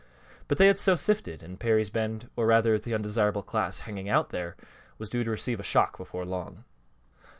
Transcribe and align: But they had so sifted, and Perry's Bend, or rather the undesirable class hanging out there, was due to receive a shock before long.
But 0.47 0.57
they 0.57 0.65
had 0.65 0.79
so 0.79 0.95
sifted, 0.95 1.43
and 1.43 1.59
Perry's 1.59 1.91
Bend, 1.91 2.27
or 2.35 2.47
rather 2.47 2.79
the 2.79 2.95
undesirable 2.95 3.43
class 3.43 3.81
hanging 3.81 4.09
out 4.09 4.31
there, 4.31 4.55
was 4.97 5.11
due 5.11 5.23
to 5.23 5.29
receive 5.29 5.59
a 5.59 5.61
shock 5.61 5.95
before 5.97 6.25
long. 6.25 6.63